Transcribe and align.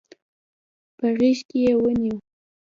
په 0.97 1.05
غېږ 1.17 1.39
کې 1.49 1.59
يې 1.65 1.73
ونيو. 1.81 2.17